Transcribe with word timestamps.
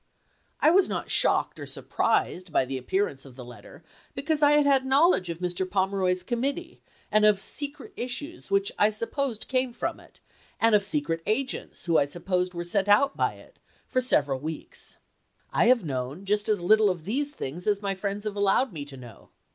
I 0.61 0.71
was 0.71 0.89
not 0.89 1.11
shocked 1.11 1.59
or 1.59 1.67
surprised 1.67 2.51
by 2.51 2.65
the 2.65 2.75
appear 2.79 3.07
ance 3.07 3.23
of 3.23 3.35
the 3.35 3.45
letter, 3.45 3.83
because 4.15 4.41
I 4.41 4.53
had 4.53 4.65
had 4.65 4.83
knowledge 4.83 5.29
of 5.29 5.37
Mr. 5.37 5.69
Pomeroy's 5.69 6.23
committee, 6.23 6.81
and 7.11 7.23
of 7.23 7.39
secret 7.39 7.93
issues 7.95 8.49
which 8.49 8.71
I 8.79 8.89
supposed 8.89 9.47
came 9.47 9.71
from 9.73 9.99
it, 9.99 10.19
and 10.59 10.73
of 10.73 10.83
secret 10.83 11.21
agents 11.27 11.85
who 11.85 11.99
I 11.99 12.07
supposed 12.07 12.55
were 12.55 12.63
sent 12.63 12.87
out 12.87 13.15
by 13.15 13.33
it, 13.33 13.59
for 13.87 14.01
several 14.01 14.39
weeks. 14.39 14.97
I 15.53 15.65
have 15.65 15.85
known 15.85 16.25
just 16.25 16.49
as 16.49 16.59
little 16.59 16.89
of 16.89 17.03
these 17.03 17.29
things 17.29 17.67
as 17.67 17.83
my 17.83 17.93
friends 17.93 18.23
have 18.23 18.35
allowed 18.35 18.73
me 18.73 18.85
to 18.85 18.97
know. 18.97 19.29